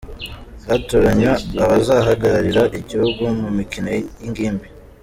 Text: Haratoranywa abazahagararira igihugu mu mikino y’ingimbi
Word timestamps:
Haratoranywa 0.67 1.33
abazahagararira 1.63 2.63
igihugu 2.79 3.23
mu 3.41 3.49
mikino 3.57 3.87
y’ingimbi 3.95 4.67